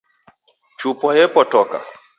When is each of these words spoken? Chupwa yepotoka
Chupwa 0.77 1.09
yepotoka 1.19 1.77